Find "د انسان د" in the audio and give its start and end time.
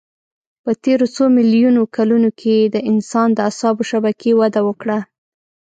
2.63-3.39